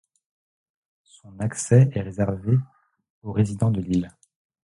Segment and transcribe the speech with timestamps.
[1.03, 2.57] Son accès est réservé
[3.21, 4.09] aux résidents de l'île.